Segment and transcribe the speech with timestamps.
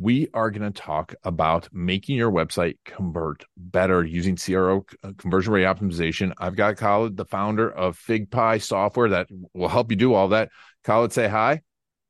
[0.00, 5.52] we are going to talk about making your website convert better using CRO uh, conversion
[5.52, 6.32] rate optimization.
[6.38, 10.50] I've got Khalid, the founder of FigPii software that will help you do all that.
[10.84, 11.62] Khalid, say hi.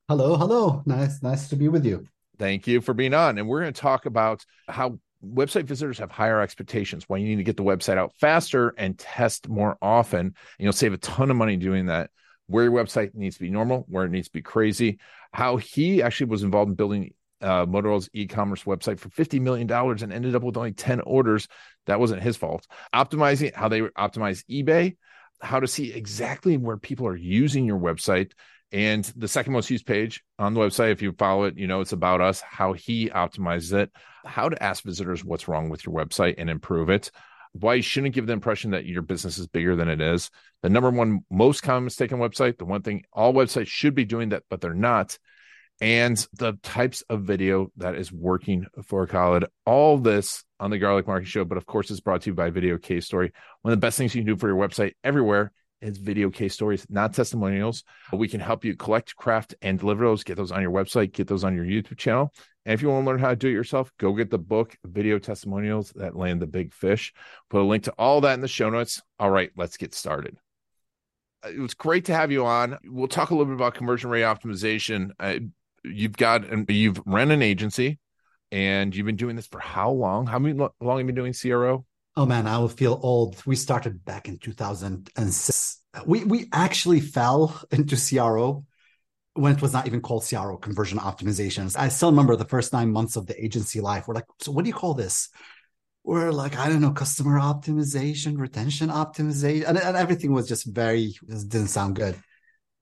[0.08, 0.82] Hello, hello.
[0.84, 2.06] Nice, nice to be with you.
[2.38, 3.38] Thank you for being on.
[3.38, 7.36] And we're going to talk about how website visitors have higher expectations, why you need
[7.36, 10.20] to get the website out faster and test more often.
[10.20, 12.10] And you'll save a ton of money doing that.
[12.46, 14.98] Where your website needs to be normal, where it needs to be crazy.
[15.32, 20.02] How he actually was involved in building uh, Motorola's e-commerce website for fifty million dollars
[20.02, 21.48] and ended up with only ten orders.
[21.86, 22.66] That wasn't his fault.
[22.94, 24.96] Optimizing how they optimize eBay,
[25.40, 28.32] how to see exactly where people are using your website,
[28.72, 30.92] and the second most used page on the website.
[30.92, 32.40] If you follow it, you know it's about us.
[32.40, 33.90] How he optimizes it,
[34.24, 37.10] how to ask visitors what's wrong with your website and improve it.
[37.52, 40.30] Why you shouldn't give the impression that your business is bigger than it is.
[40.62, 44.04] The number one most common mistake on website, the one thing all websites should be
[44.04, 45.18] doing that, but they're not
[45.80, 49.46] and the types of video that is working for Khalid.
[49.64, 52.50] All this on the Garlic Market Show, but of course, it's brought to you by
[52.50, 53.32] Video Case Story.
[53.62, 56.54] One of the best things you can do for your website everywhere is video case
[56.54, 57.84] stories, not testimonials.
[58.12, 60.24] We can help you collect, craft, and deliver those.
[60.24, 62.32] Get those on your website, get those on your YouTube channel.
[62.64, 64.76] And if you want to learn how to do it yourself, go get the book,
[64.84, 67.12] Video Testimonials That Land the Big Fish.
[67.48, 69.00] Put a link to all that in the show notes.
[69.18, 70.36] All right, let's get started
[71.44, 72.78] uh, it was great to have you on.
[72.84, 75.38] We'll talk a little bit about conversion rate optimization uh,
[75.84, 77.98] you've got and you've run an agency
[78.50, 80.26] and you've been doing this for how long?
[80.26, 81.84] How many long have you been doing CRO?
[82.16, 83.40] Oh man, I will feel old.
[83.46, 85.82] We started back in 2006.
[86.06, 88.64] We we actually fell into CRO
[89.34, 91.78] when it was not even called CRO conversion optimizations.
[91.78, 94.08] I still remember the first nine months of the agency life.
[94.08, 95.28] We're like, so what do you call this?
[96.02, 101.14] We're like, I don't know, customer optimization, retention optimization, and, and everything was just very
[101.28, 102.16] didn't sound good.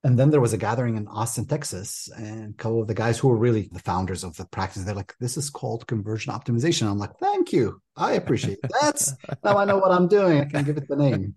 [0.06, 3.18] And then there was a gathering in Austin, Texas, and a couple of the guys
[3.18, 6.88] who were really the founders of the practice, they're like, this is called conversion optimization.
[6.88, 7.82] I'm like, thank you.
[7.96, 9.04] I appreciate that.
[9.42, 10.42] now I know what I'm doing.
[10.42, 11.34] I can give it the name.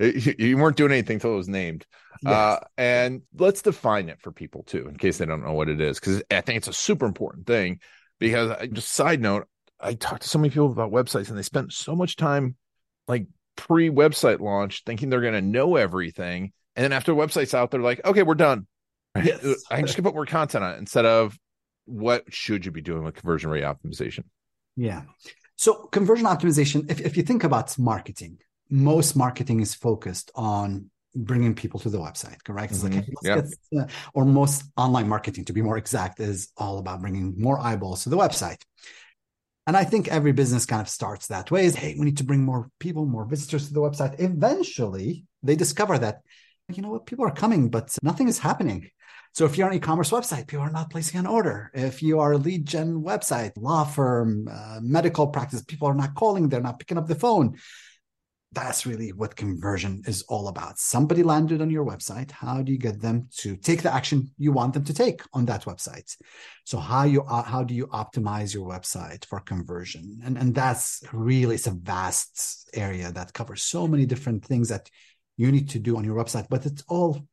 [0.00, 1.86] you weren't doing anything until it was named.
[2.22, 2.32] Yes.
[2.32, 5.80] Uh, and let's define it for people too, in case they don't know what it
[5.80, 7.78] is, because I think it's a super important thing.
[8.18, 9.46] Because I, just side note,
[9.78, 12.56] I talked to so many people about websites and they spent so much time
[13.06, 17.54] like pre website launch thinking they're going to know everything and then after the website's
[17.54, 18.66] out, they're like, okay, we're done.
[19.16, 19.64] Yes.
[19.70, 21.38] I can just put more content on it instead of
[21.84, 24.24] what should you be doing with conversion rate optimization?
[24.76, 25.02] Yeah.
[25.56, 28.38] So conversion optimization, if, if you think about marketing,
[28.70, 32.72] most marketing is focused on bringing people to the website, correct?
[32.72, 32.96] Mm-hmm.
[32.96, 33.40] Like, yeah.
[33.40, 37.58] Get, uh, or most online marketing, to be more exact, is all about bringing more
[37.58, 38.62] eyeballs to the website.
[39.66, 42.24] And I think every business kind of starts that way is, hey, we need to
[42.24, 44.20] bring more people, more visitors to the website.
[44.20, 46.20] Eventually, they discover that
[46.76, 48.90] you know what, people are coming, but nothing is happening.
[49.32, 51.70] So if you're an e-commerce website, people are not placing an order.
[51.72, 56.14] If you are a lead gen website, law firm, uh, medical practice, people are not
[56.14, 57.56] calling, they're not picking up the phone.
[58.52, 60.80] That's really what conversion is all about.
[60.80, 62.32] Somebody landed on your website.
[62.32, 65.44] How do you get them to take the action you want them to take on
[65.46, 66.16] that website?
[66.64, 70.20] So how you uh, how do you optimize your website for conversion?
[70.24, 74.90] And and that's really it's a vast area that covers so many different things that
[75.40, 76.48] you need to do on your website.
[76.50, 77.26] But it's all,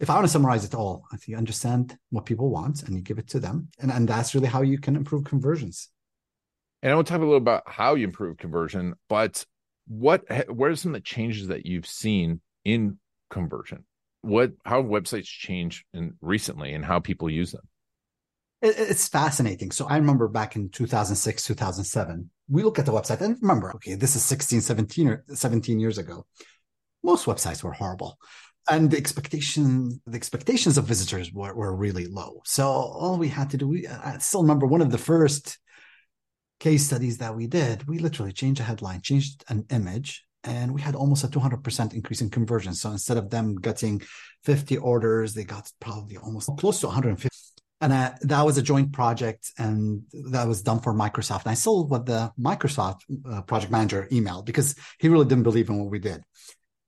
[0.00, 2.96] if I want to summarize it all, I think you understand what people want and
[2.96, 3.68] you give it to them.
[3.78, 5.88] And, and that's really how you can improve conversions.
[6.82, 9.46] And I want to talk a little about how you improve conversion, but
[9.86, 12.98] what what are some of the changes that you've seen in
[13.30, 13.84] conversion?
[14.22, 17.68] What how have websites change in recently and how people use them?
[18.66, 19.70] it's fascinating.
[19.70, 23.94] So I remember back in 2006, 2007, we look at the website and remember, okay,
[23.94, 26.24] this is 16, 17 or 17 years ago
[27.04, 28.18] most websites were horrible.
[28.68, 32.40] And the expectation the expectations of visitors were, were really low.
[32.46, 35.58] So all we had to do we i still remember one of the first
[36.60, 40.80] case studies that we did we literally changed a headline changed an image and we
[40.80, 42.74] had almost a 200% increase in conversion.
[42.74, 44.02] So instead of them getting
[44.44, 47.28] 50 orders they got probably almost close to 150
[47.82, 51.42] and uh, that was a joint project and that was done for microsoft.
[51.42, 53.00] And i saw what the microsoft
[53.30, 56.22] uh, project manager emailed because he really didn't believe in what we did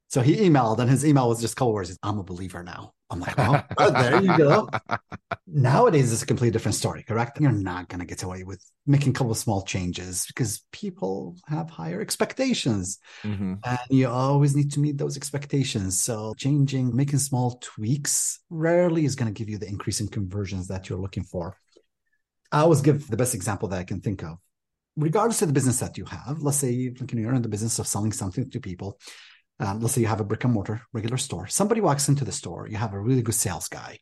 [0.08, 1.96] so he emailed, and his email was just a couple words.
[2.02, 2.92] I'm a believer now.
[3.10, 4.68] I'm like, well, oh there you go.
[5.46, 7.40] Nowadays, it's a completely different story, correct?
[7.40, 11.36] You're not going to get away with making a couple of small changes because people
[11.46, 12.98] have higher expectations.
[13.22, 13.54] Mm-hmm.
[13.64, 16.00] And you always need to meet those expectations.
[16.00, 20.68] So, changing, making small tweaks rarely is going to give you the increase in conversions
[20.68, 21.56] that you're looking for.
[22.52, 24.38] I always give the best example that I can think of.
[24.96, 28.12] Regardless of the business that you have, let's say you're in the business of selling
[28.12, 28.98] something to people
[29.58, 31.46] um, let's say you have a brick and mortar regular store.
[31.46, 33.98] Somebody walks into the store, you have a really good sales guy.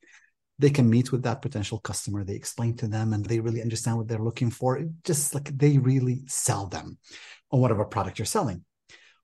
[0.59, 2.23] They can meet with that potential customer.
[2.25, 4.79] They explain to them and they really understand what they're looking for.
[4.79, 6.99] It just like they really sell them
[7.51, 8.65] on whatever product you're selling.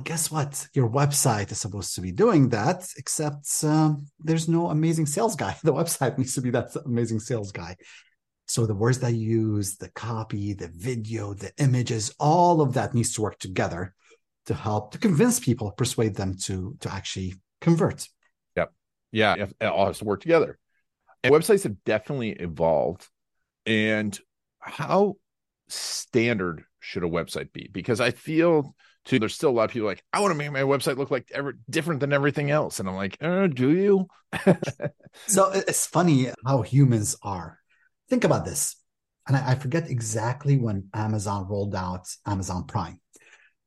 [0.02, 0.66] Guess what?
[0.72, 5.56] Your website is supposed to be doing that, except um, there's no amazing sales guy.
[5.62, 7.76] The website needs to be that amazing sales guy.
[8.46, 12.94] So the words that you use, the copy, the video, the images, all of that
[12.94, 13.94] needs to work together
[14.50, 18.08] to help to convince people, persuade them to to actually convert.
[18.56, 18.72] Yep.
[19.12, 20.58] Yeah, it all has to work together.
[21.22, 23.06] And websites have definitely evolved.
[23.64, 24.18] And
[24.58, 25.14] how
[25.68, 27.68] standard should a website be?
[27.70, 28.74] Because I feel
[29.04, 31.12] too, there's still a lot of people like, I want to make my website look
[31.12, 32.80] like ever different than everything else.
[32.80, 34.08] And I'm like, uh, do you?
[35.28, 37.60] so it's funny how humans are.
[38.08, 38.74] Think about this.
[39.28, 42.98] And I, I forget exactly when Amazon rolled out Amazon Prime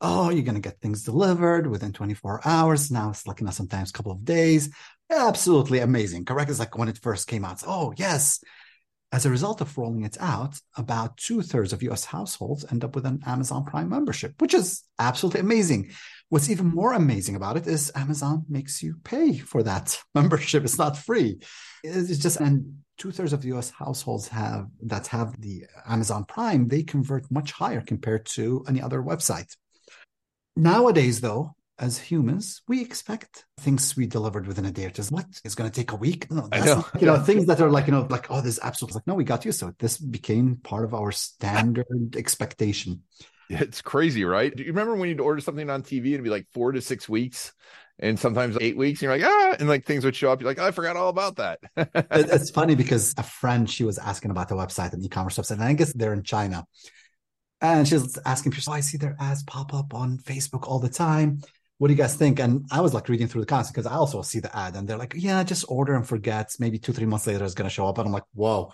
[0.04, 2.92] oh, you're going to get things delivered within 24 hours.
[2.92, 4.70] Now it's like, you know, sometimes a couple of days.
[5.10, 6.26] Absolutely amazing.
[6.26, 6.50] Correct.
[6.50, 7.64] It's like when it first came out.
[7.66, 8.44] Oh, yes.
[9.14, 12.96] As a result of rolling it out, about two thirds of US households end up
[12.96, 15.92] with an Amazon Prime membership, which is absolutely amazing.
[16.30, 20.64] What's even more amazing about it is Amazon makes you pay for that membership.
[20.66, 21.40] It's not free.
[21.84, 26.84] It's just, and two thirds of US households have that have the Amazon Prime, they
[26.84, 29.56] convert much higher compared to any other website.
[30.56, 35.04] Nowadays, though, as humans, we expect things to be delivered within a day or two.
[35.04, 36.30] What is going to take a week?
[36.30, 36.76] No, that's know.
[36.76, 39.16] Not, you know, things that are like, you know, like, oh, this absolutely like, no,
[39.16, 39.52] we got you.
[39.52, 39.74] So.
[39.80, 43.02] This became part of our standard expectation.
[43.50, 44.56] It's crazy, right?
[44.56, 46.82] Do you remember when you'd order something on TV and it'd be like four to
[46.82, 47.52] six weeks?
[48.00, 49.02] and sometimes eight weeks.
[49.02, 50.42] And you're like, ah, and like things would show up.
[50.42, 51.60] You're like, oh, I forgot all about that.
[51.76, 55.64] it's funny because a friend, she was asking about the website, an e-commerce website, and
[55.64, 56.66] I guess they're in China.
[57.63, 60.89] And she's asking people, oh, I see their ads pop up on Facebook all the
[60.89, 61.42] time.
[61.77, 62.39] What do you guys think?
[62.39, 64.88] And I was like reading through the comments because I also see the ad and
[64.88, 66.54] they're like, yeah, just order and forget.
[66.60, 67.98] Maybe two, three months later it's going to show up.
[67.98, 68.74] And I'm like, whoa,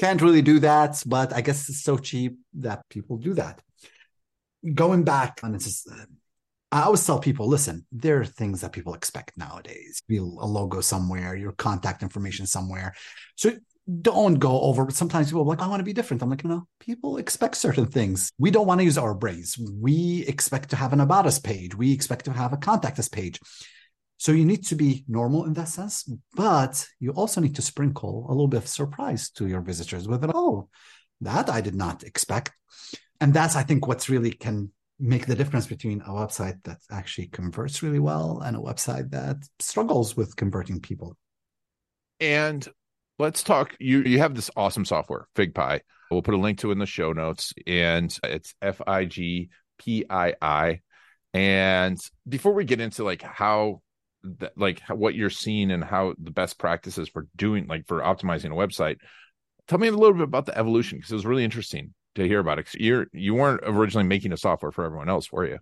[0.00, 1.00] can't really do that.
[1.06, 3.62] But I guess it's so cheap that people do that.
[4.74, 6.06] Going back, and it's just, uh,
[6.72, 10.02] I always tell people, listen, there are things that people expect nowadays.
[10.08, 12.94] Be a logo somewhere, your contact information somewhere.
[13.36, 13.52] So
[14.00, 14.90] don't go over.
[14.90, 16.22] Sometimes people are like, I want to be different.
[16.22, 18.30] I'm like, no, people expect certain things.
[18.38, 19.58] We don't want to use our brains.
[19.58, 21.74] We expect to have an about us page.
[21.74, 23.38] We expect to have a contact us page.
[24.16, 28.26] So you need to be normal in that sense, but you also need to sprinkle
[28.28, 30.68] a little bit of surprise to your visitors with, oh,
[31.20, 32.52] that I did not expect.
[33.20, 37.26] And that's, I think, what's really can make the difference between a website that actually
[37.26, 41.16] converts really well and a website that struggles with converting people.
[42.20, 42.66] And
[43.18, 45.80] let's talk you you have this awesome software figpii
[46.10, 49.50] we'll put a link to it in the show notes and it's f-i-g-p-i-i
[51.32, 53.80] and before we get into like how
[54.56, 58.54] like what you're seeing and how the best practices for doing like for optimizing a
[58.54, 58.96] website
[59.68, 62.38] tell me a little bit about the evolution because it was really interesting to hear
[62.38, 65.58] about it you're you weren't originally making a software for everyone else were you?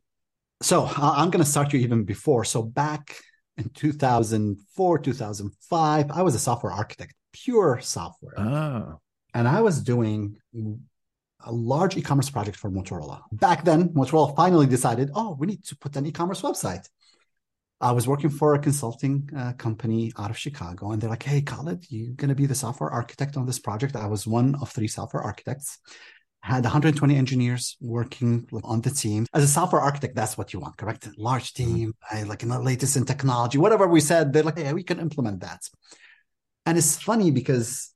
[0.63, 2.45] So uh, i'm going to start you even before.
[2.45, 3.17] So back
[3.57, 8.39] in 2004 2005 i was a software architect pure software.
[8.39, 9.01] Oh.
[9.35, 10.37] And I was doing
[11.45, 13.23] a large e-commerce project for Motorola.
[13.33, 16.87] Back then, Motorola finally decided, oh, we need to put an e-commerce website.
[17.83, 21.43] I was working for a consulting uh, company out of Chicago, and they're like, "Hey,
[21.43, 24.71] Khalid, you're going to be the software architect on this project." I was one of
[24.71, 25.79] three software architects.
[26.43, 29.27] Had 120 engineers working on the team.
[29.35, 31.09] As a software architect, that's what you want, correct?
[31.17, 31.75] Large mm-hmm.
[31.75, 34.33] team, I like in the latest in technology, whatever we said.
[34.33, 35.69] They're like, "Hey, we can implement that."
[36.67, 37.93] And it's funny because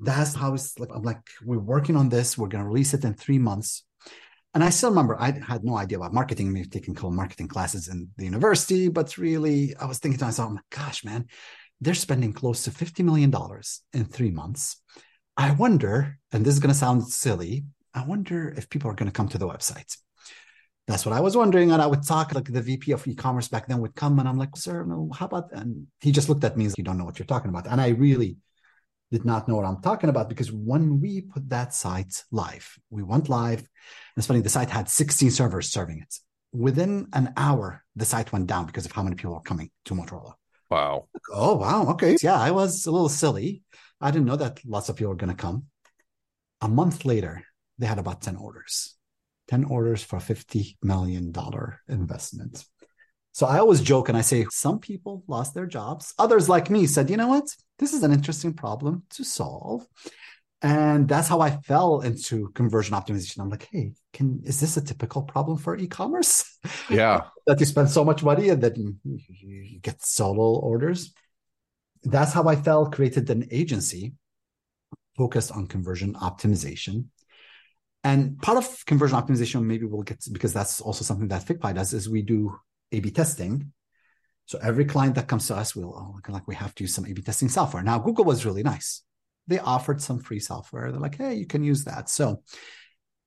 [0.00, 2.38] that's how it's like, I'm like, we're working on this.
[2.38, 3.84] We're going to release it in three months.
[4.54, 6.52] And I still remember I had no idea about marketing.
[6.52, 10.52] Maybe taking couple marketing classes in the university, but really I was thinking to myself,
[10.54, 11.26] oh gosh, man,
[11.80, 13.32] they're spending close to $50 million
[13.92, 14.80] in three months.
[15.36, 17.64] I wonder, and this is going to sound silly,
[17.94, 19.96] I wonder if people are going to come to the website.
[20.86, 21.70] That's what I was wondering.
[21.70, 24.38] And I would talk like the VP of e-commerce back then would come and I'm
[24.38, 27.04] like, sir, no, how about and he just looked at me as you don't know
[27.04, 27.66] what you're talking about.
[27.66, 28.38] And I really
[29.10, 33.02] did not know what I'm talking about because when we put that site live, we
[33.02, 33.68] went live.
[34.16, 36.14] It's funny, the site had 16 servers serving it.
[36.52, 39.94] Within an hour, the site went down because of how many people were coming to
[39.94, 40.34] Motorola.
[40.70, 41.08] Wow.
[41.32, 41.88] Oh, wow.
[41.90, 42.16] Okay.
[42.22, 43.62] Yeah, I was a little silly.
[44.00, 45.66] I didn't know that lots of people were going to come.
[46.60, 47.42] A month later,
[47.78, 48.96] they had about 10 orders,
[49.50, 51.32] 10 orders for $50 million
[51.88, 52.64] investment.
[53.32, 56.14] So I always joke and I say, some people lost their jobs.
[56.18, 57.44] Others, like me, said, you know what?
[57.78, 59.86] This is an interesting problem to solve.
[60.62, 63.40] And that's how I fell into conversion optimization.
[63.40, 66.44] I'm like, hey, can is this a typical problem for e-commerce?
[66.90, 67.22] Yeah.
[67.46, 71.14] that you spend so much money and then you get solo orders.
[72.02, 74.12] That's how I fell, created an agency
[75.16, 77.06] focused on conversion optimization.
[78.02, 81.74] And part of conversion optimization, maybe we'll get to, because that's also something that FigPii
[81.74, 82.56] does, is we do
[82.92, 83.72] A/B testing.
[84.46, 87.06] So every client that comes to us we'll oh, like we have to use some
[87.06, 87.82] A/B testing software.
[87.82, 89.02] Now Google was really nice
[89.50, 90.90] they offered some free software.
[90.90, 92.08] They're like, hey, you can use that.
[92.08, 92.42] So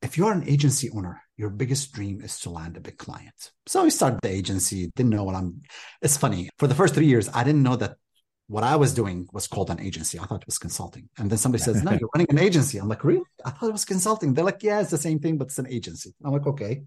[0.01, 3.51] if you're an agency owner, your biggest dream is to land a big client.
[3.67, 5.61] So we started the agency, didn't know what I'm.
[6.01, 6.49] It's funny.
[6.57, 7.97] For the first three years, I didn't know that
[8.47, 10.19] what I was doing was called an agency.
[10.19, 11.09] I thought it was consulting.
[11.17, 12.77] And then somebody says, No, you're running an agency.
[12.77, 13.23] I'm like, Really?
[13.45, 14.33] I thought it was consulting.
[14.33, 16.13] They're like, Yeah, it's the same thing, but it's an agency.
[16.23, 16.83] I'm like, Okay.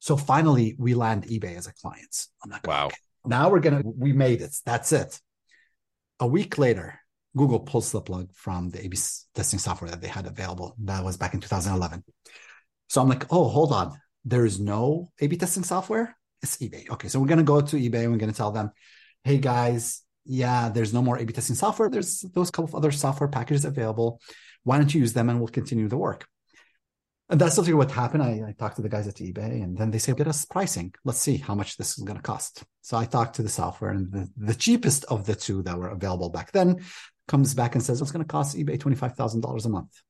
[0.00, 2.26] So finally, we land eBay as a client.
[2.44, 2.86] I'm like, Wow.
[2.86, 2.96] Okay.
[3.24, 4.54] Now we're going to, we made it.
[4.64, 5.20] That's it.
[6.20, 7.00] A week later,
[7.36, 8.96] Google pulls the plug from the A/B
[9.34, 10.74] testing software that they had available.
[10.84, 12.02] That was back in 2011.
[12.88, 14.00] So I'm like, oh, hold on.
[14.24, 16.16] There is no A/B testing software.
[16.42, 16.88] It's eBay.
[16.90, 18.70] Okay, so we're gonna go to eBay and we're gonna tell them,
[19.24, 21.88] hey guys, yeah, there's no more A/B testing software.
[21.88, 24.20] There's those couple of other software packages available.
[24.62, 26.26] Why don't you use them and we'll continue the work?
[27.30, 28.22] And that's something what happened.
[28.22, 30.94] I, I, talked to the guys at eBay and then they say, get us pricing.
[31.04, 32.64] Let's see how much this is going to cost.
[32.80, 35.88] So I talked to the software and the, the cheapest of the two that were
[35.88, 36.82] available back then
[37.26, 40.00] comes back and says, it's going to cost eBay $25,000 a month.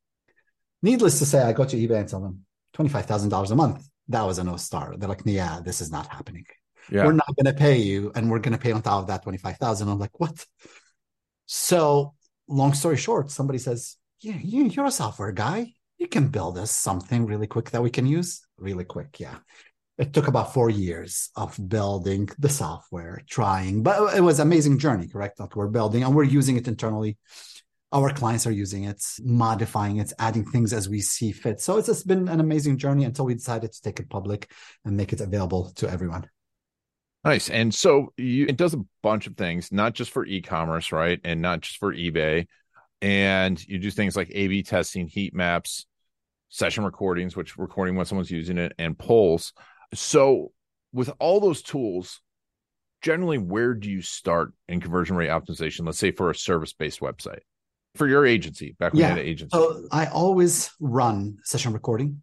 [0.83, 2.45] Needless to say, I go to eBay and tell them
[2.77, 3.89] $25,000 a month.
[4.09, 4.95] That was a no star.
[4.97, 6.47] They're like, yeah, this is not happening.
[6.91, 7.05] Yeah.
[7.05, 8.13] We're not going to pay you.
[8.15, 9.89] And we're going to pay on top of that 25,000.
[9.89, 10.45] I'm like, what?
[11.47, 12.15] So
[12.49, 15.73] long story short, somebody says, yeah, you're a software guy.
[15.99, 19.19] You can build us something really quick that we can use really quick.
[19.19, 19.39] Yeah
[19.99, 25.09] it took about four years of building the software, trying, but it was amazing journey,
[25.09, 25.41] correct?
[25.41, 27.19] Like we're building and we're using it internally.
[27.91, 31.61] Our clients are using it, modifying it, adding things as we see fit.
[31.61, 34.51] So it's just been an amazing journey until we decided to take it public
[34.85, 36.29] and make it available to everyone.
[37.29, 37.51] Nice.
[37.51, 41.21] And so you, it does a bunch of things, not just for e-commerce, right?
[41.25, 42.47] And not just for eBay.
[43.03, 45.87] And you do things like A/B testing, heat maps,
[46.49, 49.53] session recordings, which recording when someone's using it, and polls.
[49.93, 50.53] So,
[50.93, 52.21] with all those tools,
[53.03, 55.85] generally, where do you start in conversion rate optimization?
[55.85, 57.41] Let's say for a service based website
[57.95, 59.09] for your agency, back when yeah.
[59.09, 59.57] you had an agency.
[59.57, 62.23] So, I always run session recording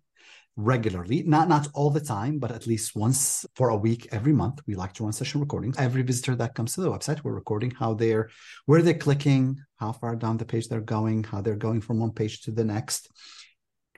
[0.58, 4.62] regularly not not all the time but at least once for a week every month
[4.66, 5.76] we like to run session recordings.
[5.78, 8.30] Every visitor that comes to the website we're recording how they're
[8.66, 12.12] where they're clicking how far down the page they're going how they're going from one
[12.12, 13.10] page to the next.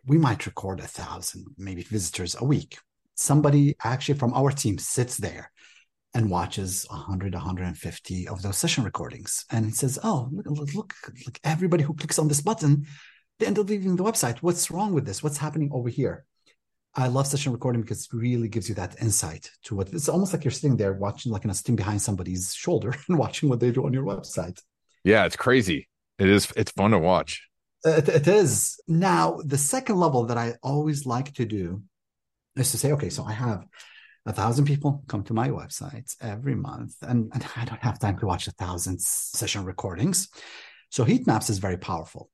[0.05, 2.79] We might record a thousand maybe visitors a week.
[3.13, 5.51] Somebody actually from our team sits there
[6.15, 10.95] and watches 100 150 of those session recordings and he says oh look, look
[11.27, 12.87] look everybody who clicks on this button
[13.37, 14.39] they end up leaving the website.
[14.39, 15.21] What's wrong with this?
[15.21, 16.25] What's happening over here
[16.97, 20.33] i love session recording because it really gives you that insight to what it's almost
[20.33, 23.59] like you're sitting there watching like in a sitting behind somebody's shoulder and watching what
[23.59, 24.59] they do on your website
[25.03, 25.87] yeah it's crazy
[26.19, 27.47] it is it's fun to watch
[27.85, 31.81] it, it is now the second level that i always like to do
[32.59, 33.65] is to say, okay, so I have
[34.25, 38.17] a thousand people come to my website every month, and, and I don't have time
[38.19, 40.29] to watch a thousand session recordings.
[40.89, 42.29] So heat maps is very powerful.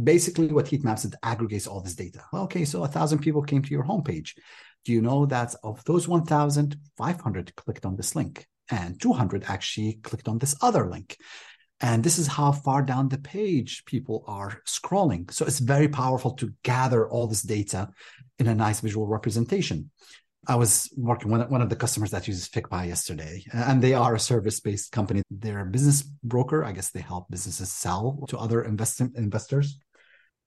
[0.00, 2.22] Basically, what heat maps it aggregates all this data.
[2.32, 4.32] Okay, so a thousand people came to your homepage.
[4.84, 10.28] Do you know that of those 1500 clicked on this link and 200 actually clicked
[10.28, 11.16] on this other link?
[11.80, 15.30] And this is how far down the page people are scrolling.
[15.32, 17.90] So it's very powerful to gather all this data
[18.38, 19.90] in a nice visual representation.
[20.48, 24.16] I was working with one of the customers that uses FigPii yesterday, and they are
[24.16, 25.22] a service-based company.
[25.30, 26.64] They're a business broker.
[26.64, 29.78] I guess they help businesses sell to other investment investors.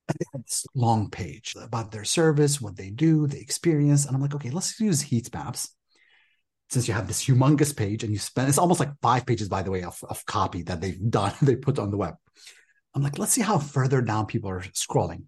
[0.09, 4.05] And they had this long page about their service, what they do, the experience.
[4.05, 5.73] And I'm like, okay, let's use heat maps.
[6.69, 9.61] Since you have this humongous page and you spend it's almost like five pages, by
[9.61, 12.15] the way, of, of copy that they've done, they put on the web.
[12.93, 15.23] I'm like, let's see how further down people are scrolling.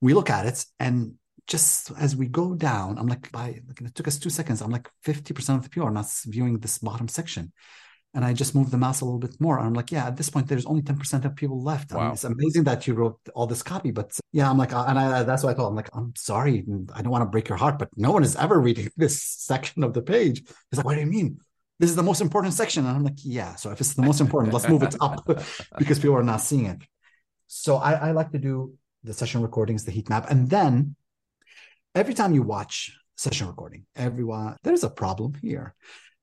[0.00, 1.14] We look at it, and
[1.46, 4.60] just as we go down, I'm like, by it took us two seconds.
[4.60, 7.52] I'm like, 50% of the people are not viewing this bottom section.
[8.14, 9.58] And I just moved the mouse a little bit more.
[9.58, 11.92] And I'm like, yeah, at this point, there's only 10% of people left.
[11.92, 12.00] Wow.
[12.00, 14.84] I mean, it's amazing that you wrote all this copy, but yeah, I'm like, uh,
[14.86, 15.68] and I, that's what I thought.
[15.68, 16.64] I'm like, I'm sorry.
[16.94, 19.82] I don't want to break your heart, but no one is ever reading this section
[19.82, 20.42] of the page.
[20.70, 21.40] He's like, what do you mean?
[21.78, 22.86] this is the most important section.
[22.86, 23.56] And I'm like, yeah.
[23.56, 25.24] So if it's the most important, let's move it up
[25.78, 26.82] because people are not seeing it.
[27.46, 30.30] So I, I like to do the session recordings, the heat map.
[30.30, 30.96] And then
[31.94, 35.74] every time you watch session recording, everyone, there's a problem here.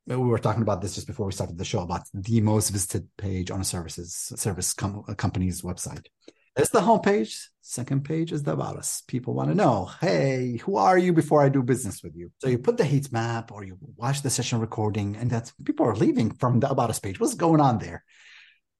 [0.09, 2.69] Uh, we were talking about this just before we started the show about the most
[2.69, 6.07] visited page on a services service com- uh, company's website.
[6.55, 7.45] It's the homepage.
[7.61, 9.03] Second page is the about us.
[9.07, 12.31] People want to know, hey, who are you before I do business with you?
[12.39, 15.85] So you put the heat map or you watch the session recording, and that's people
[15.85, 17.19] are leaving from the about us page.
[17.19, 18.03] What's going on there?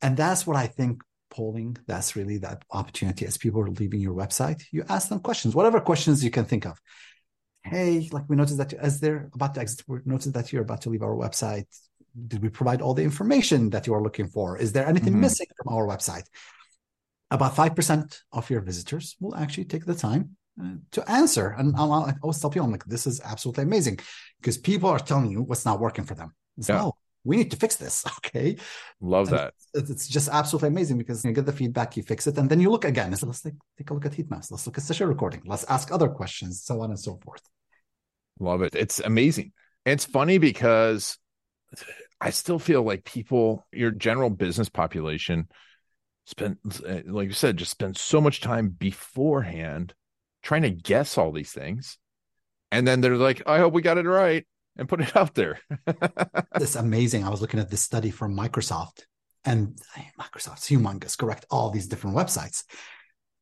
[0.01, 1.01] And that's what I think
[1.31, 4.61] polling, that's really that opportunity as people are leaving your website.
[4.71, 6.79] You ask them questions, whatever questions you can think of.
[7.63, 10.81] Hey, like we noticed that as they're about to exit, we noticed that you're about
[10.81, 11.65] to leave our website.
[12.27, 14.57] Did we provide all the information that you are looking for?
[14.57, 15.21] Is there anything mm-hmm.
[15.21, 16.27] missing from our website?
[17.31, 21.55] about 5% of your visitors will actually take the time uh, to answer.
[21.57, 23.99] And I'll, i always tell people, I'm like, this is absolutely amazing
[24.39, 26.35] because people are telling you what's not working for them.
[26.57, 26.79] It's, yeah.
[26.79, 28.05] no, we need to fix this.
[28.25, 28.57] Okay.
[28.99, 29.53] Love and that.
[29.73, 32.69] It's, just absolutely amazing because you get the feedback, you fix it, and then you
[32.69, 33.15] look again.
[33.15, 34.51] So let's take, take a look at heat maps.
[34.51, 35.41] Let's look at session recording.
[35.45, 37.41] Let's ask other questions, so on and so forth.
[38.39, 38.75] Love it.
[38.75, 39.51] It's amazing.
[39.85, 41.17] It's funny because
[42.19, 45.47] I still feel like people, your general business population,
[46.25, 46.57] spend
[47.07, 49.93] like you said just spend so much time beforehand
[50.43, 51.97] trying to guess all these things
[52.71, 54.45] and then they're like i hope we got it right
[54.77, 55.59] and put it out there
[56.55, 59.03] it's amazing i was looking at this study from microsoft
[59.45, 59.77] and
[60.19, 62.63] microsoft's humongous correct all these different websites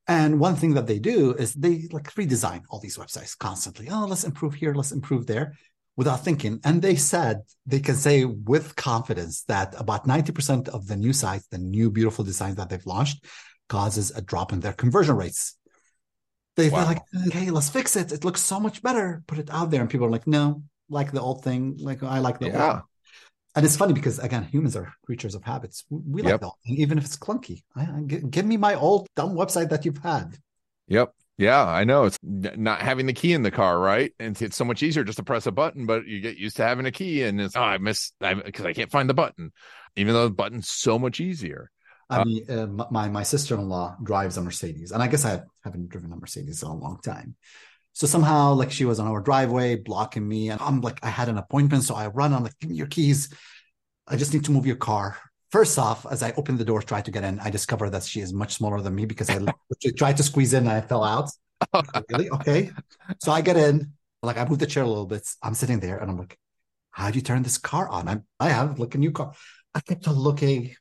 [0.08, 4.06] and one thing that they do is they like redesign all these websites constantly oh
[4.06, 5.54] let's improve here let's improve there
[6.00, 6.58] without thinking.
[6.64, 11.46] And they said they can say with confidence that about 90% of the new sites,
[11.48, 13.24] the new beautiful designs that they've launched,
[13.68, 15.58] causes a drop in their conversion rates.
[16.56, 16.78] They, wow.
[16.78, 18.12] are like, okay, let's fix it.
[18.12, 19.22] It looks so much better.
[19.26, 19.82] Put it out there.
[19.82, 21.76] And people are like, no, like the old thing.
[21.78, 22.72] Like I like the yeah.
[22.72, 22.82] old.
[23.56, 25.84] And it's funny because again, humans are creatures of habits.
[25.90, 26.40] We like yep.
[26.40, 27.62] that, even if it's clunky.
[27.74, 30.36] I, I, give me my old dumb website that you've had.
[30.88, 31.12] Yep.
[31.36, 32.04] Yeah, I know.
[32.04, 34.12] It's not having the key in the car, right?
[34.20, 36.64] And it's so much easier just to press a button, but you get used to
[36.64, 39.50] having a key and it's, oh, I miss, because I, I, can't find the button,
[39.96, 41.70] even though the button's so much easier.
[42.10, 45.24] I uh, mean, uh, my, my sister in law drives a Mercedes, and I guess
[45.24, 47.36] I haven't driven a Mercedes in a long time.
[47.92, 51.28] So somehow, like, she was on our driveway blocking me, and I'm like, I had
[51.28, 51.84] an appointment.
[51.84, 53.32] So I run, I'm like, give me your keys.
[54.06, 55.18] I just need to move your car.
[55.52, 58.20] First off, as I opened the door, try to get in, I discover that she
[58.20, 59.44] is much smaller than me because I
[59.96, 61.30] tried to squeeze in and I fell out.
[62.08, 62.30] really?
[62.30, 62.70] Okay.
[63.20, 65.28] So I get in, like I move the chair a little bit.
[65.42, 66.38] I'm sitting there and I'm like,
[66.92, 68.08] how do you turn this car on?
[68.08, 69.32] I'm, I have like a new car.
[69.74, 70.74] I kept on looking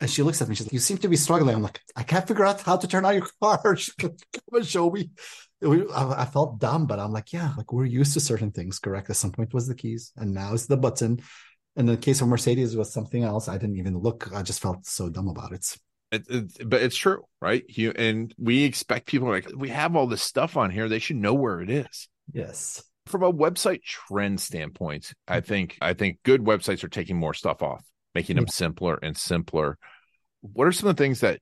[0.00, 0.54] and she looks at me.
[0.54, 1.54] She's like, you seem to be struggling.
[1.54, 3.76] I'm like, I can't figure out how to turn on your car.
[3.76, 5.10] She's like, come and show me.
[5.62, 9.10] I, I felt dumb, but I'm like, yeah, like we're used to certain things, correct?
[9.10, 11.20] At some point was the keys and now it's the button.
[11.76, 13.48] In the case of Mercedes, was something else.
[13.48, 14.30] I didn't even look.
[14.34, 15.76] I just felt so dumb about it.
[16.10, 17.62] It, it, but it's true, right?
[17.68, 21.16] You, and we expect people like we have all this stuff on here; they should
[21.16, 22.08] know where it is.
[22.32, 22.82] Yes.
[23.06, 27.62] From a website trend standpoint, I think I think good websites are taking more stuff
[27.62, 28.54] off, making them yeah.
[28.54, 29.78] simpler and simpler.
[30.40, 31.40] What are some of the things that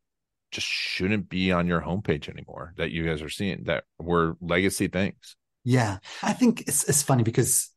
[0.51, 4.89] just shouldn't be on your homepage anymore that you guys are seeing that were legacy
[4.89, 5.37] things?
[5.65, 7.71] Yeah, I think it's it's funny because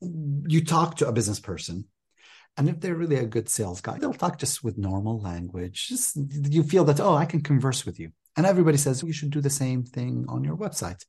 [0.00, 1.84] you talk to a business person
[2.56, 5.88] and if they're really a good sales guy they'll talk just with normal language.
[5.88, 8.10] Just you feel that oh i can converse with you.
[8.36, 11.04] And everybody says you should do the same thing on your website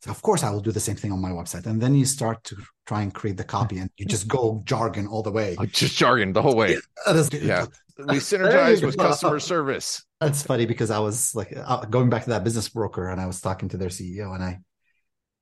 [0.00, 1.66] so of course i will do the same thing on my website.
[1.66, 5.06] And then you start to try and create the copy and you just go jargon
[5.06, 5.56] all the way.
[5.72, 6.78] Just jargon the whole way.
[7.06, 7.66] Yeah.
[7.98, 10.02] We synergize with customer service.
[10.20, 13.26] That's funny because i was like uh, going back to that business broker and i
[13.26, 14.58] was talking to their ceo and i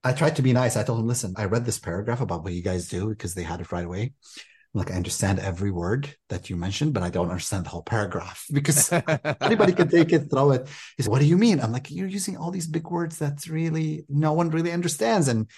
[0.04, 0.76] I tried to be nice.
[0.76, 3.42] I told him, listen, I read this paragraph about what you guys do because they
[3.42, 4.12] had it right away.
[4.74, 8.44] Like, I understand every word that you mentioned, but I don't understand the whole paragraph
[8.52, 8.92] because
[9.40, 10.68] anybody can take it, throw it.
[10.96, 11.60] He said, What do you mean?
[11.60, 15.28] I'm like, You're using all these big words that really no one really understands.
[15.28, 15.48] And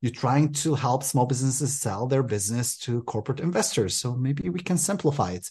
[0.00, 3.96] you're trying to help small businesses sell their business to corporate investors.
[3.96, 5.48] So maybe we can simplify it.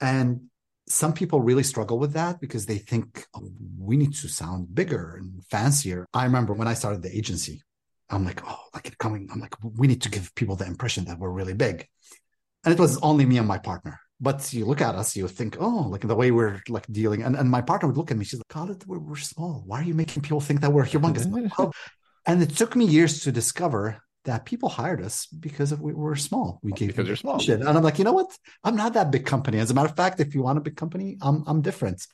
[0.00, 0.48] And
[0.88, 5.16] some people really struggle with that because they think oh, we need to sound bigger
[5.16, 6.06] and fancier.
[6.14, 7.62] I remember when I started the agency,
[8.10, 11.04] I'm like, oh, like it coming, I'm like, we need to give people the impression
[11.06, 11.86] that we're really big.
[12.64, 14.00] And it was only me and my partner.
[14.20, 17.22] But you look at us, you think, oh, like the way we're like dealing.
[17.22, 19.62] And, and my partner would look at me, she's like, it, we're, we're small.
[19.66, 21.72] Why are you making people think that we're humongous?
[22.26, 26.60] and it took me years to discover that people hired us because we were small.
[26.62, 27.38] We gave because you're small.
[27.38, 27.60] Shit.
[27.60, 28.36] And I'm like, you know what?
[28.64, 29.58] I'm not that big company.
[29.58, 32.06] As a matter of fact, if you want a big company, I'm I'm different.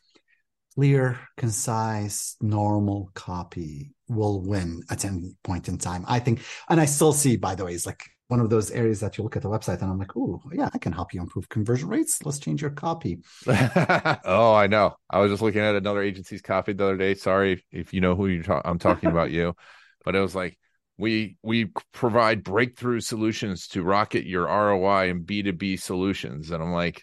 [0.75, 6.05] Clear, concise, normal copy will win at any point in time.
[6.09, 9.01] I think, and I still see, by the way, it's like one of those areas
[9.01, 11.21] that you look at the website and I'm like, oh, yeah, I can help you
[11.21, 12.25] improve conversion rates.
[12.25, 13.19] Let's change your copy.
[13.47, 14.97] oh, I know.
[15.11, 17.15] I was just looking at another agency's copy the other day.
[17.15, 18.63] Sorry if you know who you talk.
[18.65, 19.55] I'm talking about you,
[20.05, 20.59] but it was like
[20.97, 27.03] we we provide breakthrough solutions to rocket your ROI and B2B solutions, and I'm like,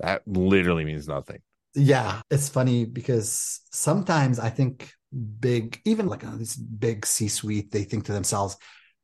[0.00, 1.40] that literally means nothing.
[1.74, 7.84] Yeah, it's funny because sometimes I think big, even like uh, this big C-suite, they
[7.84, 8.56] think to themselves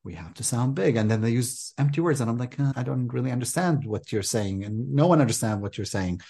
[0.05, 0.97] we have to sound big.
[0.97, 2.21] And then they use empty words.
[2.21, 4.65] And i'm like uh, i don't really understand what you're saying.
[4.65, 6.21] And no one understands what you're saying.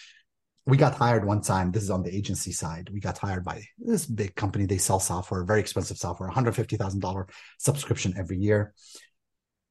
[0.67, 1.73] We got hired one time.
[1.73, 2.89] This is on the agency side.
[2.91, 4.65] We got hired by this big company.
[4.65, 8.73] They sell software very expensive software $150000 subscription every year.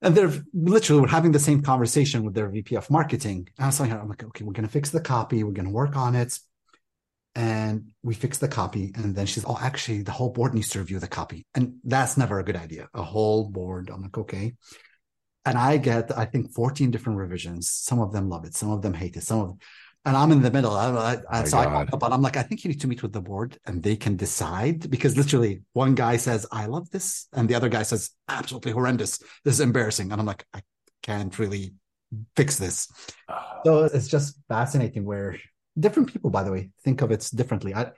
[0.02, 3.48] And they're literally we're having the same conversation with their vp of marketing.
[3.58, 5.44] And i i'm like okay we're going to fix the copy.
[5.44, 6.38] We're going to work on it
[7.36, 10.80] and we fix the copy and then she's oh actually the whole board needs to
[10.80, 11.46] review the copy.
[11.56, 13.90] And that's never a good idea a whole board.
[13.92, 14.54] I'm like okay.
[15.46, 17.70] And i get i think 14 different revisions.
[17.70, 18.56] Some of them love it.
[18.56, 19.24] Some of them hate it.
[19.24, 19.58] Some of
[20.06, 20.74] and i'm in the middle.
[20.74, 23.22] I, I, so I, but i'm like i think you need to meet with the
[23.22, 24.90] board and they can decide.
[24.90, 29.18] Because literally one guy says i love this and the other guy says absolutely horrendous.
[29.44, 30.12] This is embarrassing.
[30.12, 30.62] And i'm like i
[31.02, 31.74] can't really
[32.36, 32.88] fix this.
[33.28, 33.62] Ah.
[33.66, 35.38] So it's just fascinating where
[35.80, 37.74] different people, by the way, think of it differently.
[37.74, 37.92] I,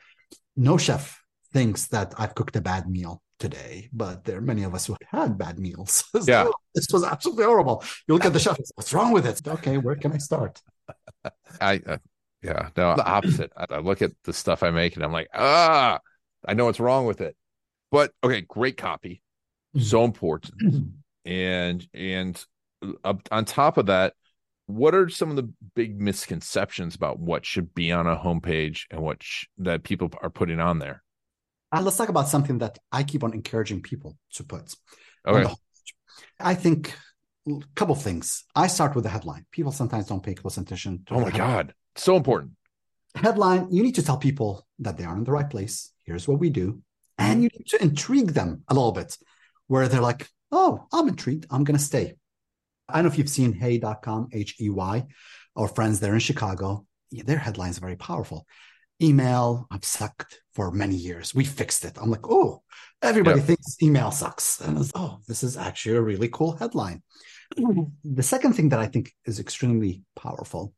[0.55, 1.21] no chef
[1.53, 4.93] thinks that I've cooked a bad meal today, but there are many of us who
[4.93, 6.03] have had bad meals.
[6.27, 6.47] Yeah.
[6.73, 7.83] this was absolutely horrible.
[8.07, 9.45] You look at the chef, what's wrong with it?
[9.47, 10.61] Okay, where can I start?
[11.61, 11.97] I, uh,
[12.41, 13.51] yeah, no, the opposite.
[13.57, 15.99] I, I look at the stuff I make and I'm like, ah,
[16.47, 17.35] I know what's wrong with it.
[17.91, 19.21] But okay, great copy.
[19.75, 19.85] Mm-hmm.
[19.85, 20.53] So important.
[21.25, 22.45] and, and
[23.03, 24.13] uh, on top of that,
[24.67, 29.01] what are some of the big misconceptions about what should be on a homepage and
[29.01, 31.03] what sh- that people are putting on there?
[31.71, 34.73] Uh, let's talk about something that I keep on encouraging people to put.
[35.27, 35.53] Okay.
[36.39, 36.95] I think
[37.47, 38.45] a couple things.
[38.55, 39.45] I start with the headline.
[39.51, 41.03] People sometimes don't pay close attention.
[41.11, 42.51] oh my god, so important.
[43.15, 43.67] Headline.
[43.71, 45.91] You need to tell people that they are in the right place.
[46.03, 46.81] Here's what we do,
[47.17, 49.17] and you need to intrigue them a little bit,
[49.67, 51.45] where they're like, "Oh, I'm intrigued.
[51.49, 52.15] I'm going to stay."
[52.87, 55.05] I don't know if you've seen hey.com, H E Y,
[55.55, 56.85] our friends there in Chicago.
[57.11, 58.45] Yeah, their headlines are very powerful.
[59.01, 61.35] Email, I've sucked for many years.
[61.35, 61.97] We fixed it.
[62.01, 62.61] I'm like, oh,
[63.01, 63.47] everybody yep.
[63.47, 64.61] thinks email sucks.
[64.61, 67.03] And I was, oh, this is actually a really cool headline.
[68.03, 70.73] the second thing that I think is extremely powerful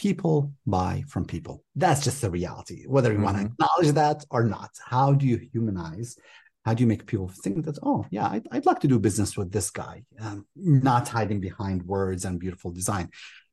[0.00, 1.62] people buy from people.
[1.76, 3.24] That's just the reality, whether you mm-hmm.
[3.24, 4.70] want to acknowledge that or not.
[4.82, 6.16] How do you humanize
[6.64, 9.36] how do you make people think that oh yeah i'd, I'd like to do business
[9.36, 13.10] with this guy um, not hiding behind words and beautiful design.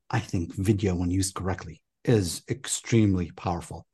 [0.10, 3.86] I think video when used correctly is extremely powerful.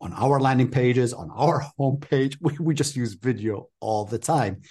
[0.00, 4.62] On our landing pages on our homepage we, we just use video all the time.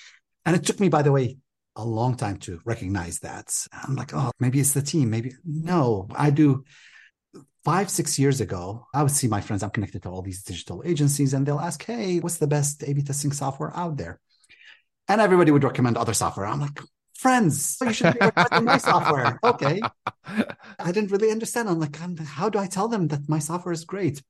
[0.45, 1.37] And it took me by the way
[1.75, 3.55] a long time to recognize that.
[3.71, 6.63] I'm like oh maybe it's the team maybe no i do
[7.63, 10.81] five, six years ago, I would see my friends, I'm connected to all these digital
[10.85, 14.19] agencies, and they'll ask, Hey, what's the best A B testing software out there?
[15.07, 16.45] And everybody would recommend other software.
[16.45, 16.79] I'm like,
[17.21, 19.39] friends, oh, you should be recommending my software.
[19.43, 19.81] Okay.
[20.79, 21.69] I didn't really understand.
[21.69, 24.21] I'm like, how do I tell them that my software is great?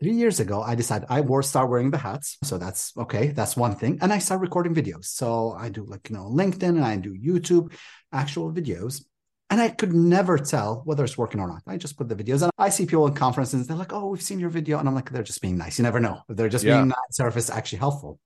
[0.00, 2.36] Three years ago, I decided I wore start wearing the hats.
[2.44, 3.28] So that's okay.
[3.28, 3.98] That's one thing.
[4.00, 5.06] And I start recording videos.
[5.06, 7.72] So I do like, you know, LinkedIn and I do YouTube,
[8.12, 9.04] actual videos.
[9.50, 11.62] And I could never tell whether it's working or not.
[11.66, 14.22] I just put the videos and I see people in conferences, they're like, oh, we've
[14.22, 14.78] seen your video.
[14.78, 15.78] And I'm like, they're just being nice.
[15.78, 16.20] You never know.
[16.28, 16.76] They're just yeah.
[16.76, 18.20] being nice or if it's actually helpful.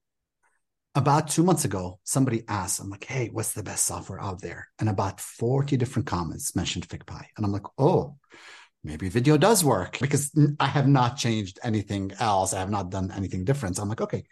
[0.95, 4.67] About two months ago, somebody asked, I'm like, hey, what's the best software out there?
[4.79, 7.25] And about 40 different comments mentioned FigPii.
[7.37, 8.17] And I'm like, oh,
[8.83, 12.53] maybe video does work because I have not changed anything else.
[12.53, 13.77] I have not done anything different.
[13.77, 14.25] So I'm like, okay,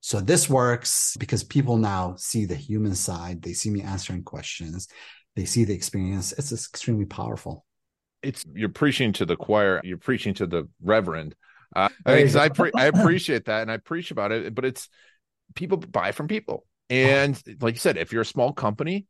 [0.00, 3.40] so this works because people now see the human side.
[3.40, 4.88] They see me answering questions
[5.36, 7.64] they see the experience it's extremely powerful.
[8.22, 11.34] It's you're preaching to the choir you're preaching to the reverend.
[11.74, 14.88] Uh, I, mean, I, pre- I appreciate that and i preach about it but it's
[15.54, 16.66] people buy from people.
[16.90, 19.06] And like you said if you're a small company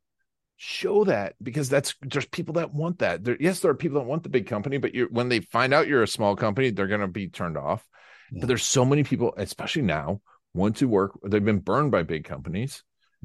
[0.56, 3.24] show that because that's there's people that want that.
[3.24, 5.74] There, yes there are people that want the big company but you when they find
[5.74, 7.86] out you're a small company they're going to be turned off.
[8.32, 8.40] Yeah.
[8.40, 10.20] but there's so many people especially now
[10.54, 12.82] want to work they've been burned by big companies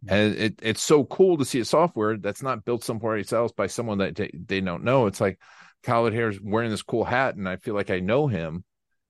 [0.07, 3.67] and it, it's so cool to see a software that's not built somewhere else by
[3.67, 5.07] someone that they, they don't know.
[5.07, 5.39] It's like
[5.83, 8.63] Khalid here is wearing this cool hat and i feel like i know him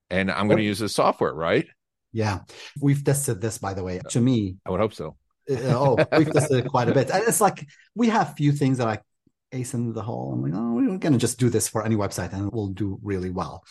[0.08, 1.66] and i'm going to use this software right?
[2.12, 2.40] Yeah.
[2.80, 4.56] We've tested this by the way to me.
[4.66, 5.16] I would hope so.
[5.48, 7.10] Uh, oh we've tested it quite a bit.
[7.10, 8.98] And it's like we have few things that i
[9.52, 10.32] ace in the hole.
[10.32, 12.68] I'm like oh we're going to just do this for any website and it will
[12.68, 13.64] do really well.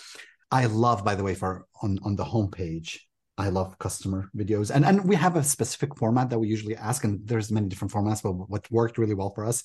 [0.52, 3.00] I love by the way for on on the homepage
[3.40, 4.70] I love customer videos.
[4.70, 7.94] And and we have a specific format that we usually ask, and there's many different
[7.94, 9.64] formats, but what worked really well for us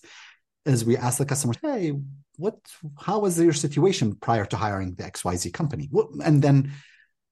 [0.64, 1.92] is we ask the customer, hey,
[2.36, 2.56] what
[2.98, 5.90] how was your situation prior to hiring the XYZ company?
[6.24, 6.72] And then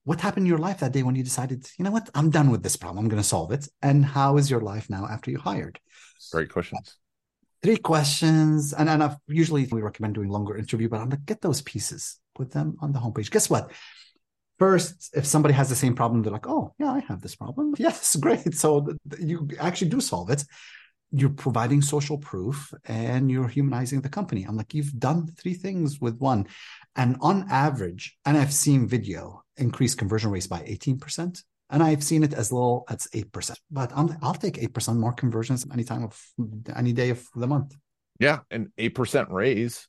[0.03, 2.49] what happened in your life that day when you decided, you know what, I'm done
[2.51, 2.99] with this problem.
[3.03, 3.67] I'm going to solve it.
[3.81, 5.79] And how is your life now after you hired?
[6.31, 6.97] Great questions.
[7.63, 8.73] Three questions.
[8.73, 12.19] And, and I've usually we recommend doing longer interview, but I'm like, get those pieces,
[12.35, 13.31] put them on the homepage.
[13.31, 13.71] Guess what?
[14.59, 17.73] First, if somebody has the same problem, they're like, oh, yeah, I have this problem.
[17.79, 18.53] Yes, great.
[18.55, 18.87] So
[19.19, 20.43] you actually do solve it.
[21.11, 24.43] You're providing social proof and you're humanizing the company.
[24.43, 26.47] I'm like, you've done three things with one.
[26.95, 31.43] And on average, and I've seen video increase conversion rates by 18%.
[31.69, 33.57] And I've seen it as low as 8%.
[33.71, 36.19] But i will take 8% more conversions any time of
[36.75, 37.75] any day of the month.
[38.19, 38.39] Yeah.
[38.51, 39.87] And 8% raise.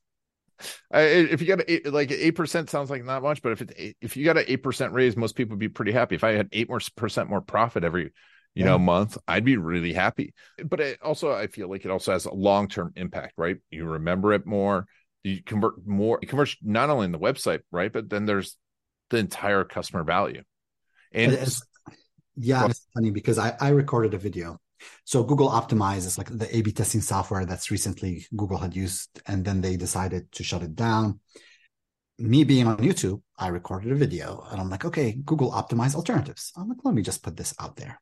[0.92, 4.16] If you got a, like eight percent sounds like not much, but if it's if
[4.16, 6.14] you got an eight percent raise, most people would be pretty happy.
[6.14, 8.12] If I had eight more percent more profit every you
[8.54, 8.66] yeah.
[8.66, 10.34] know month, I'd be really happy.
[10.64, 13.56] But it also, I feel like it also has a long term impact, right?
[13.70, 14.86] You remember it more
[15.24, 18.56] you convert more you convert not only in the website right but then there's
[19.10, 20.42] the entire customer value
[21.12, 21.62] and it's,
[22.36, 24.60] yeah well, it's funny because I, I recorded a video
[25.04, 29.20] so google optimize is like the a b testing software that's recently google had used
[29.26, 31.20] and then they decided to shut it down.
[32.18, 36.52] Me being on youtube i recorded a video and i'm like okay google optimize alternatives.
[36.56, 38.00] I'm like let me just put this out there.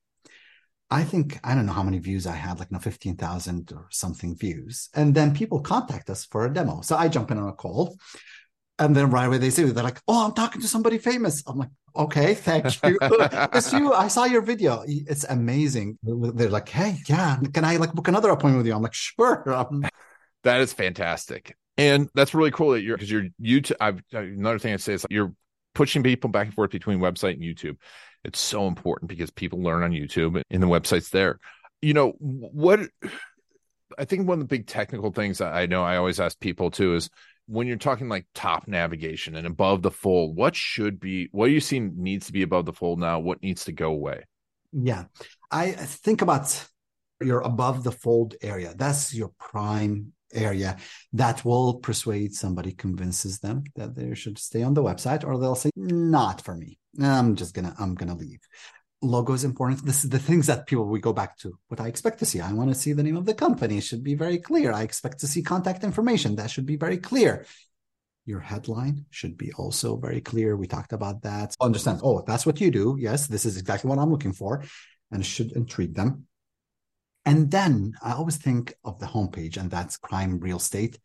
[0.93, 3.87] I think I don't know how many views I had, like no fifteen thousand or
[3.91, 6.83] something views, and then people contact us for a demo.
[6.83, 7.97] So I jump in on a call,
[8.79, 11.43] and then right away they see say they're like, "Oh, I'm talking to somebody famous."
[11.47, 12.99] I'm like, "Okay, thank you.
[13.03, 13.93] it's you.
[13.93, 14.83] I saw your video.
[14.87, 18.83] It's amazing." They're like, "Hey, yeah, can I like book another appointment with you?" I'm
[18.83, 19.45] like, "Sure."
[20.45, 23.77] that is fantastic, and that's really cool that you're because you're YouTube.
[23.81, 25.33] I've another thing I say is like you're
[25.75, 27.77] pushing people back and forth between website and YouTube.
[28.25, 31.39] It's so important because people learn on YouTube and the website's there.
[31.81, 32.81] You know, what
[33.99, 36.95] I think one of the big technical things I know I always ask people too
[36.95, 37.11] is
[37.47, 41.53] when you're talking like top navigation and above the fold, what should be, what do
[41.53, 43.19] you see needs to be above the fold now?
[43.19, 44.25] What needs to go away?
[44.73, 45.05] Yeah.
[45.51, 46.65] I think about
[47.21, 48.75] your above the fold area.
[48.77, 50.77] That's your prime area
[51.13, 55.55] that will persuade somebody convinces them that they should stay on the website or they'll
[55.55, 58.41] say not for me i'm just gonna i'm gonna leave
[59.03, 59.85] logo is important.
[59.85, 62.41] This is the things that people we go back to what i expect to see.
[62.41, 63.79] I want to see the name of the company.
[63.79, 64.73] It should be very clear.
[64.73, 66.37] I expect to see contact information.
[66.37, 67.47] That should be very clear.
[68.25, 70.57] Your headline should be also very clear.
[70.57, 71.57] We talked about that.
[71.61, 72.97] Understand oh that's what you do.
[72.99, 74.63] Yes this is exactly what i'm looking for
[75.11, 76.27] and should intrigue them.
[77.25, 80.99] And then I always think of the homepage, and that's prime real estate.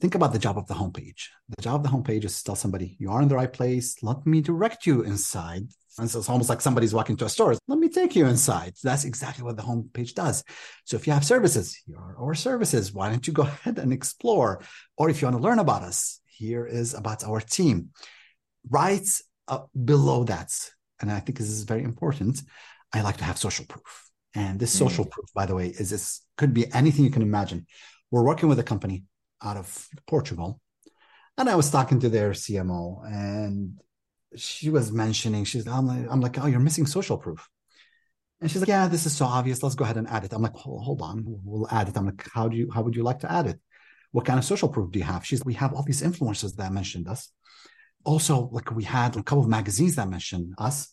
[0.00, 1.28] Think about the job of the homepage.
[1.48, 4.02] The job of the homepage is to tell somebody, you are in the right place.
[4.02, 5.68] Let me direct you inside.
[5.98, 7.54] And so it's almost like somebody's walking to a store.
[7.68, 8.74] Let me take you inside.
[8.82, 10.42] That's exactly what the homepage does.
[10.84, 12.92] So if you have services, here are our services.
[12.92, 14.62] Why don't you go ahead and explore?
[14.96, 17.90] Or if you want to learn about us, here is about our team.
[18.70, 19.06] Right
[19.48, 20.50] uh, below that,
[21.00, 22.40] and I think this is very important,
[22.92, 24.10] I like to have social proof.
[24.34, 24.84] And this hmm.
[24.84, 25.10] social mm.
[25.10, 27.66] proof, by the way, is this could be anything you can imagine.
[28.10, 29.04] We're working with a company
[29.42, 30.60] out of Portugal.
[31.36, 33.80] And I was talking to their CMO and
[34.36, 37.48] she was mentioning, she's I'm like, I'm like, oh, you're missing social proof.
[38.40, 39.62] And she's like, yeah, this is so obvious.
[39.62, 40.32] Let's go ahead and add it.
[40.32, 41.96] I'm like, hold, hold on, we'll add it.
[41.96, 43.60] I'm like, how do you how would you like to add it?
[44.10, 45.24] What kind of social proof do you have?
[45.24, 47.30] She's we have all these influencers that mentioned us.
[48.04, 50.92] Also, like we had a couple of magazines that mentioned us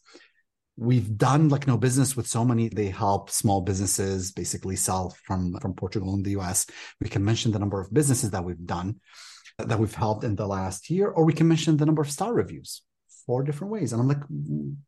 [0.80, 5.54] we've done like no business with so many they help small businesses basically sell from
[5.60, 6.66] from portugal and the us
[7.02, 8.96] we can mention the number of businesses that we've done
[9.58, 12.34] that we've helped in the last year or we can mention the number of star
[12.34, 12.82] reviews
[13.30, 14.24] four different ways and i'm like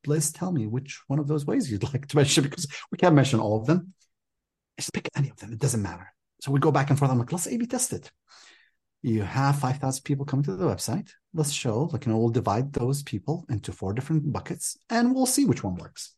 [0.03, 3.13] please tell me which one of those ways you'd like to mention because we can't
[3.13, 3.93] mention all of them
[4.79, 6.07] just pick any of them it doesn't matter
[6.41, 8.09] so we go back and forth i'm like let's a b test it
[9.03, 11.09] you have 5,000 people coming to the website.
[11.33, 15.25] Let's show, like, you know, we'll divide those people into four different buckets and we'll
[15.25, 16.13] see which one works.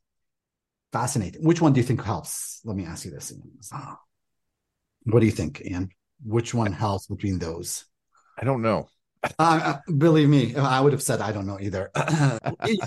[0.91, 1.45] Fascinating.
[1.45, 2.59] Which one do you think helps?
[2.65, 3.33] Let me ask you this.
[3.71, 3.99] Ah.
[5.03, 5.89] What do you think, Ian?
[6.23, 7.85] Which one helps between those?
[8.37, 8.89] I don't know.
[9.39, 11.91] Uh, uh believe me, I would have said I don't know either.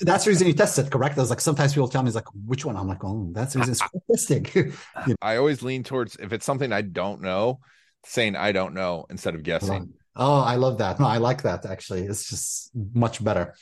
[0.01, 1.17] that's the reason you test it, correct?
[1.17, 3.55] I was like, sometimes people tell me, "It's like, which one?" I'm like, "Oh, that's
[3.55, 4.73] the reason it's testing." you
[5.07, 5.15] know?
[5.23, 7.61] I always lean towards if it's something I don't know,
[8.05, 9.95] saying I don't know instead of guessing.
[10.15, 10.99] Oh, I love that.
[10.99, 12.03] No, I like that actually.
[12.03, 13.55] It's just much better.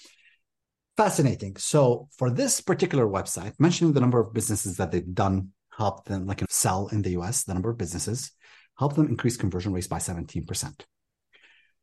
[0.96, 1.56] Fascinating.
[1.56, 6.26] So for this particular website, mentioning the number of businesses that they've done, help them
[6.26, 8.30] like sell in the US, the number of businesses,
[8.78, 10.80] help them increase conversion rates by 17%.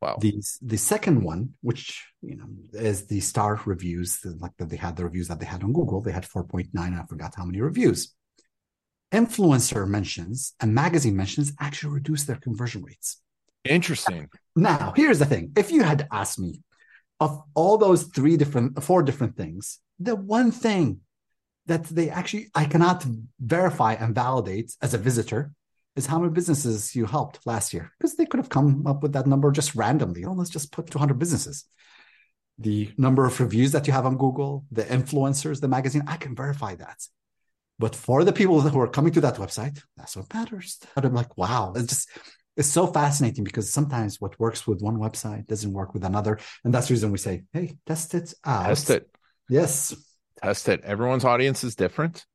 [0.02, 0.16] Wow.
[0.20, 4.96] The the second one, which you know is the star reviews, like that they had
[4.96, 6.70] the reviews that they had on Google, they had 4.9.
[6.76, 8.12] I forgot how many reviews.
[9.12, 13.22] Influencer mentions and magazine mentions actually reduce their conversion rates.
[13.64, 14.28] Interesting.
[14.56, 16.62] Now, here's the thing: if you had asked me
[17.20, 21.02] of all those three different, four different things, the one thing
[21.66, 23.06] that they actually I cannot
[23.38, 25.52] verify and validate as a visitor
[25.96, 29.12] is how many businesses you helped last year because they could have come up with
[29.12, 30.24] that number just randomly.
[30.24, 31.64] Oh, let's just put 200 businesses.
[32.58, 36.34] The number of reviews that you have on Google, the influencers, the magazine, I can
[36.34, 36.98] verify that.
[37.78, 40.78] But for the people who are coming to that website, that's what matters.
[40.94, 42.10] And I'm like, wow, it's just
[42.56, 46.72] it's so fascinating because sometimes what works with one website doesn't work with another, and
[46.72, 48.66] that's the reason we say, hey, test it out.
[48.66, 49.08] Test it.
[49.48, 49.94] Yes,
[50.42, 50.82] test it.
[50.84, 52.26] Everyone's audience is different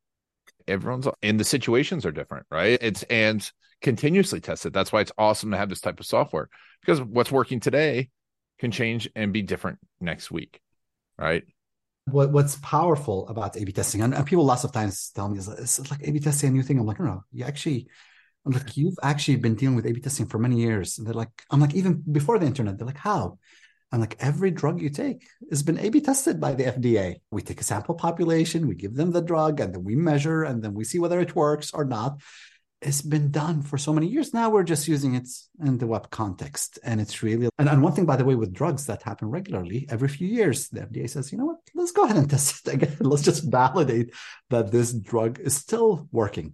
[0.68, 2.78] everyone's and the situations are different, right?
[2.80, 3.48] It's and
[3.80, 4.72] continuously tested.
[4.72, 6.48] That's why it's awesome to have this type of software
[6.80, 8.10] because what's working today
[8.58, 10.60] can change and be different next week,
[11.18, 11.44] right?
[12.06, 15.90] What What's powerful about A/B testing, and, and people lots of times tell me, "Is
[15.90, 17.88] like A/B testing a new thing?" I'm like, "No, no, you actually."
[18.46, 21.30] I'm like, "You've actually been dealing with A/B testing for many years." And they're like,
[21.50, 23.38] "I'm like, even before the internet." They're like, "How?"
[23.90, 27.16] And like every drug you take has been A B tested by the FDA.
[27.30, 30.62] We take a sample population, we give them the drug, and then we measure, and
[30.62, 32.20] then we see whether it works or not.
[32.80, 34.32] It's been done for so many years.
[34.32, 35.26] Now we're just using it
[35.64, 36.78] in the web context.
[36.84, 39.86] And it's really, and, and one thing, by the way, with drugs that happen regularly,
[39.90, 42.74] every few years, the FDA says, you know what, let's go ahead and test it
[42.74, 42.96] again.
[43.00, 44.14] let's just validate
[44.50, 46.52] that this drug is still working.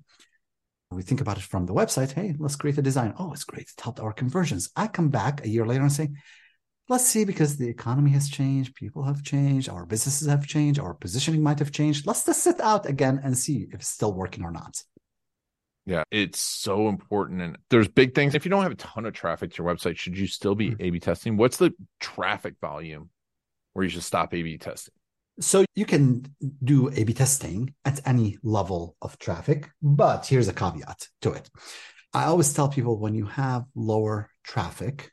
[0.90, 2.12] We think about it from the website.
[2.12, 3.14] Hey, let's create a design.
[3.18, 3.68] Oh, it's great.
[3.76, 4.70] It helped our conversions.
[4.76, 6.10] I come back a year later and say,
[6.88, 10.94] let's see because the economy has changed people have changed our businesses have changed our
[10.94, 12.06] positioning might have changed.
[12.06, 14.82] Let's just sit out again and see if it's still working or not.
[15.86, 18.34] Yeah it's so important and there's big things.
[18.34, 20.70] If you don't have a ton of traffic to your website should you still be
[20.70, 20.82] mm-hmm.
[20.82, 21.36] a b testing?
[21.36, 23.10] What's the traffic volume
[23.72, 24.94] where you should stop a b testing?
[25.40, 26.26] So you can
[26.62, 31.50] do a b testing at any level of traffic but here's a caveat to it.
[32.12, 35.10] I always tell people when you have lower traffic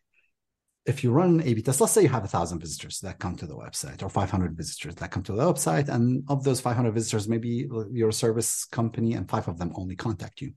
[0.86, 3.36] if you run an A/B test, let's say you have a thousand visitors that come
[3.36, 6.92] to the website, or 500 visitors that come to the website, and of those 500
[6.92, 10.54] visitors, maybe you're service company, and five of them only contact you.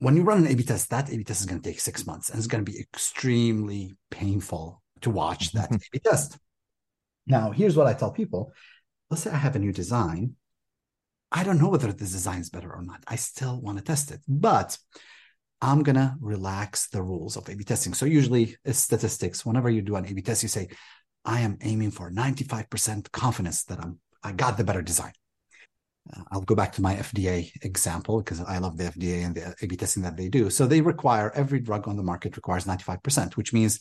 [0.00, 2.30] When you run an A/B test, that A/B test is going to take six months,
[2.30, 5.76] and it's going to be extremely painful to watch that mm-hmm.
[5.76, 6.38] A/B test.
[7.26, 8.52] Now, here's what I tell people:
[9.08, 10.34] Let's say I have a new design.
[11.30, 13.04] I don't know whether this design is better or not.
[13.06, 14.76] I still want to test it, but
[15.62, 17.94] I'm going to relax the rules of A B testing.
[17.94, 19.46] So, usually, it's statistics.
[19.46, 20.68] Whenever you do an A B test, you say,
[21.24, 25.12] I am aiming for 95% confidence that I'm, I got the better design.
[26.12, 29.54] Uh, I'll go back to my FDA example because I love the FDA and the
[29.62, 30.50] A B testing that they do.
[30.50, 33.78] So, they require every drug on the market requires 95%, which means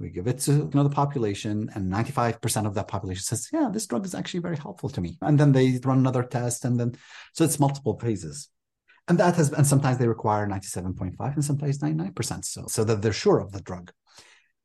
[0.00, 3.68] we give it to you know, the population, and 95% of that population says, Yeah,
[3.72, 5.16] this drug is actually very helpful to me.
[5.22, 6.96] And then they run another test, and then
[7.34, 8.48] so it's multiple phases
[9.08, 13.12] and that has and sometimes they require 97.5 and sometimes 99% so so that they're
[13.12, 13.92] sure of the drug.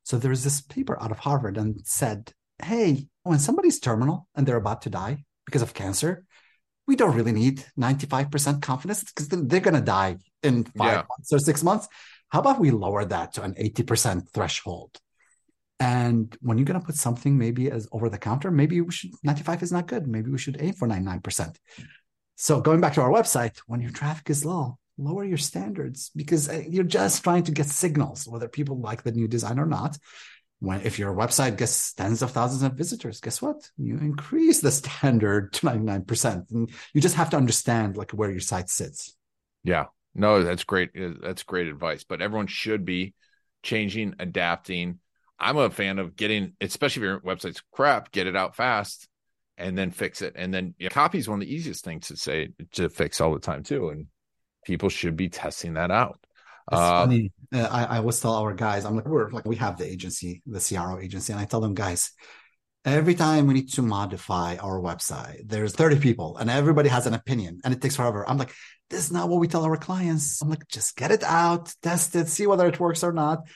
[0.03, 2.31] So there is this paper out of harvard and said
[2.63, 6.25] hey when somebody's terminal and they're about to die because of cancer
[6.89, 11.03] we don't really need 95% confidence because they're going to die in five yeah.
[11.07, 11.87] months or six months.
[12.29, 14.99] How about we lower that to an 80% threshold?
[15.79, 19.11] And when you're going to put something maybe as over the counter maybe we should
[19.23, 20.07] 95 is not good.
[20.07, 21.55] Maybe we should aim for 99%
[22.41, 26.47] so going back to our website, when your traffic is low, lower your standards because
[26.47, 29.97] uh, you're just trying to get signals whether people like the new design or not.
[30.59, 33.69] When if your website gets tens of thousands of visitors, guess what?
[33.77, 36.51] You increase the standard to 99%.
[36.51, 39.17] And you just have to understand like where your site sits.
[39.65, 39.87] Yeah.
[40.15, 40.91] No, that's great.
[40.97, 42.05] Uh, that's great advice.
[42.05, 43.15] But everyone should be
[43.63, 44.99] changing, adapting.
[45.37, 49.09] I'm a fan of getting, especially if your website's crap, get it out fast
[49.59, 50.33] and then fix it.
[50.35, 53.21] And then you know, copy is one of the easiest things to say to fix
[53.21, 53.89] all the time too.
[53.89, 54.07] And
[54.65, 56.19] people should be testing that out.
[56.71, 57.31] It's uh, funny.
[57.53, 60.41] Uh, I, I always tell our guys, I'm like, we're like, we have the agency,
[60.45, 62.11] the CRO agency, and I tell them, guys,
[62.85, 67.13] every time we need to modify our website, there's 30 people and everybody has an
[67.13, 68.27] opinion and it takes forever.
[68.27, 68.53] I'm like,
[68.89, 70.41] this is not what we tell our clients.
[70.41, 73.47] I'm like, just get it out, test it, see whether it works or not.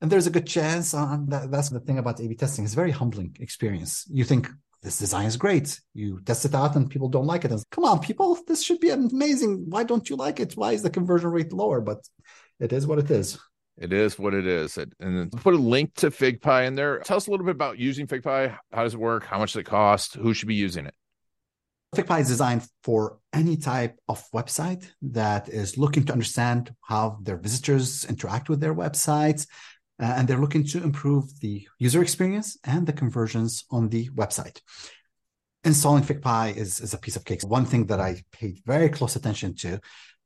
[0.00, 0.94] And there's a good chance.
[0.94, 2.64] Um, that, that's the thing about A/B testing.
[2.64, 4.06] It's a very humbling experience.
[4.10, 4.48] You think,
[4.82, 5.78] this design is great.
[5.94, 7.52] You test it out and people don't like it.
[7.52, 9.66] And come on, people, this should be amazing.
[9.68, 10.56] Why don't you like it?
[10.56, 11.80] Why is the conversion rate lower?
[11.80, 11.98] But
[12.58, 13.38] it is what it is.
[13.76, 14.78] It is what it is.
[14.98, 16.98] And put a link to FigPii in there.
[17.00, 18.56] Tell us a little bit about using FigPii.
[18.72, 19.24] How does it work?
[19.24, 20.14] How much does it cost?
[20.14, 20.94] Who should be using it?
[21.94, 27.36] FigPii is designed for any type of website that is looking to understand how their
[27.36, 29.46] visitors interact with their websites
[30.00, 34.60] uh, and they're looking to improve the user experience and the conversions on the website.
[35.62, 37.42] Installing FigPii is, is a piece of cake.
[37.42, 39.80] One thing that I paid very close attention to,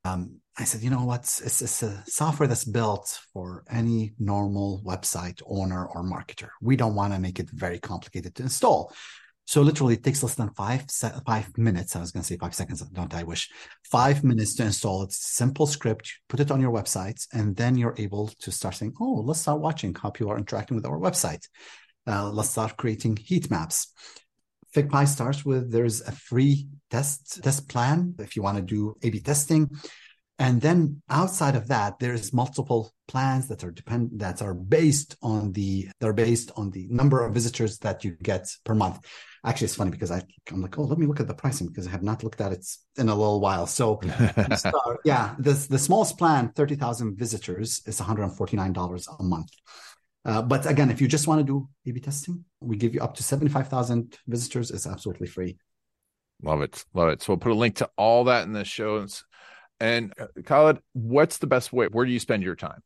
[0.05, 1.21] um, I said, you know what?
[1.21, 6.51] It's, it's a software that's built for any normal website owner or marketer.
[6.61, 8.95] We don't want to make it very complicated to install.
[9.47, 10.85] So literally, it takes less than five
[11.27, 11.95] five minutes.
[11.95, 12.81] I was going to say five seconds.
[12.81, 13.51] Don't I wish?
[13.91, 15.03] Five minutes to install.
[15.03, 16.13] It's simple script.
[16.29, 19.61] Put it on your website, and then you're able to start saying, "Oh, let's start
[19.61, 21.47] watching how people are interacting with our website.
[22.07, 23.93] Uh, let's start creating heat maps."
[24.75, 29.21] FigPii starts with there's a free test test plan if you want to do A/B
[29.21, 29.71] testing.
[30.39, 35.53] And then outside of that, there's multiple plans that are depend that are based on
[35.53, 38.99] the they're based on the number of visitors that you get per month.
[39.45, 41.87] Actually, it's funny because I I'm like, oh, let me look at the pricing because
[41.87, 42.67] I have not looked at it
[42.97, 43.67] in a little while.
[43.69, 44.01] So,
[44.57, 48.73] start, yeah, the the smallest plan, thirty thousand visitors, is one hundred and forty nine
[48.73, 49.51] dollars a month.
[50.25, 53.15] Uh, but again, if you just want to do A/B testing, we give you up
[53.17, 54.73] to seventy five thousand visitors.
[54.73, 55.59] It's absolutely free.
[56.43, 57.23] Love it, love it.
[57.23, 58.97] So we'll put a link to all that in the show
[59.85, 61.89] and uh, Khalid, what's the best way?
[61.89, 62.81] Where do you spend your time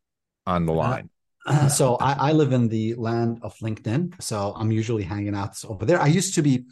[0.46, 1.10] on the uh, line?
[1.46, 5.56] Uh, so I, I, live in the land of LinkedIn, so I'm usually hanging out
[5.64, 6.00] over there.
[6.02, 6.64] I used to be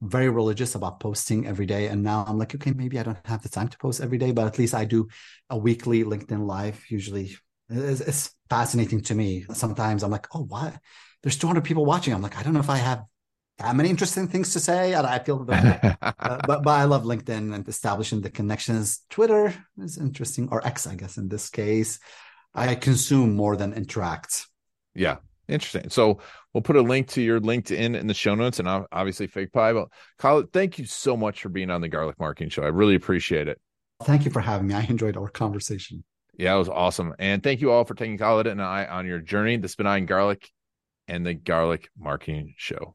[0.00, 3.42] very religious about posting every day, and now I'm like, okay, maybe I don't have
[3.42, 5.08] the time to post every day, but at least I do
[5.50, 6.80] a weekly LinkedIn live.
[6.88, 7.36] Usually,
[7.68, 9.44] it's, it's fascinating to me.
[9.52, 10.78] Sometimes I'm like, oh, why?
[11.24, 12.14] There's 200 people watching.
[12.14, 13.02] I'm like, I don't know if I have
[13.58, 14.94] that many interesting things to say.
[14.94, 15.94] I feel, uh,
[16.46, 19.02] but but I love LinkedIn and establishing the connections.
[19.10, 21.98] Twitter is interesting, or X, I guess in this case.
[22.54, 24.46] I consume more than interact.
[24.94, 25.16] Yeah,
[25.48, 25.90] interesting.
[25.90, 26.20] So
[26.52, 29.74] we'll put a link to your LinkedIn in the show notes, and obviously FigPii.
[29.74, 29.88] But
[30.18, 32.62] Khalid, thank you so much for being on the Garlic Marketing Show.
[32.62, 33.60] I really appreciate it.
[34.02, 34.74] Thank you for having me.
[34.74, 36.04] I enjoyed our conversation.
[36.36, 37.14] Yeah, it was awesome.
[37.18, 40.06] And thank you all for taking Khalid and I on your journey, the Spin and
[40.06, 40.48] Garlic
[41.08, 42.94] and the Garlic Marketing Show.